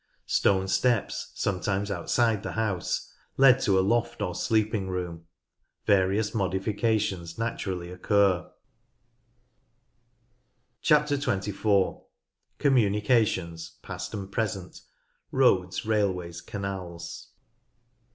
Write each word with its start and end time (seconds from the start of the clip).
Stone 0.25 0.67
steps, 0.67 1.31
sometimes 1.35 1.91
outside 1.91 2.41
the 2.41 2.53
house, 2.53 3.13
led 3.37 3.59
to 3.59 3.77
a 3.77 3.85
loft 3.85 4.19
or 4.19 4.33
sleeping 4.33 4.87
room. 4.89 5.27
Various 5.85 6.33
modifications 6.33 7.37
naturally 7.37 7.91
occur. 7.91 8.49
COMMUNICATIONS 10.81 11.11
141 11.23 11.41
24. 11.53 12.05
Communications— 12.57 13.77
Past 13.83 14.15
and 14.15 14.31
Present. 14.31 14.81
Roads, 15.31 15.85
Railways, 15.85 16.41
Canals. 16.41 17.33